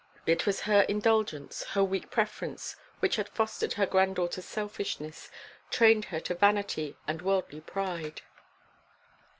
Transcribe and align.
It 0.25 0.47
was 0.47 0.61
her 0.61 0.81
indulgence, 0.89 1.63
her 1.63 1.83
weak 1.83 2.09
preference 2.09 2.75
which 3.01 3.17
had 3.17 3.29
fostered 3.29 3.73
her 3.73 3.85
granddaughter's 3.85 4.45
selfishness, 4.45 5.29
trained 5.69 6.05
her 6.05 6.19
to 6.21 6.33
vanity 6.33 6.95
and 7.07 7.21
worldly 7.21 7.61
pride. 7.61 8.23